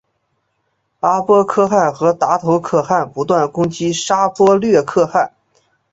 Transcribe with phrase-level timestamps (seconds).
[1.01, 5.31] 阿波可汗和达头可汗不断攻击沙钵略可汗。